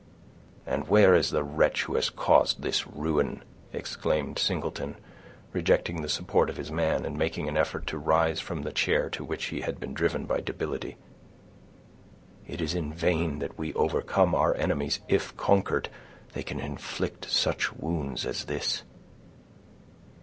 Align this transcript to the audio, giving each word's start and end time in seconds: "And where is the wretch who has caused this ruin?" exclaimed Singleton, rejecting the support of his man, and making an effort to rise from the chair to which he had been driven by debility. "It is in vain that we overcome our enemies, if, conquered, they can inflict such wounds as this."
"And 0.65 0.87
where 0.87 1.13
is 1.13 1.29
the 1.29 1.43
wretch 1.43 1.83
who 1.83 1.93
has 1.93 2.09
caused 2.09 2.63
this 2.63 2.87
ruin?" 2.87 3.43
exclaimed 3.71 4.39
Singleton, 4.39 4.95
rejecting 5.53 6.01
the 6.01 6.09
support 6.09 6.49
of 6.49 6.57
his 6.57 6.71
man, 6.71 7.05
and 7.05 7.15
making 7.15 7.47
an 7.47 7.55
effort 7.55 7.85
to 7.85 7.99
rise 7.99 8.39
from 8.39 8.63
the 8.63 8.71
chair 8.71 9.11
to 9.11 9.23
which 9.23 9.45
he 9.53 9.61
had 9.61 9.79
been 9.79 9.93
driven 9.93 10.25
by 10.25 10.41
debility. 10.41 10.97
"It 12.47 12.61
is 12.61 12.73
in 12.73 12.91
vain 12.91 13.37
that 13.37 13.59
we 13.59 13.75
overcome 13.75 14.33
our 14.33 14.55
enemies, 14.55 15.01
if, 15.07 15.37
conquered, 15.37 15.87
they 16.33 16.41
can 16.41 16.59
inflict 16.59 17.29
such 17.29 17.71
wounds 17.73 18.25
as 18.25 18.45
this." 18.45 18.81